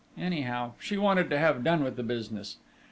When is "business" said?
2.01-2.57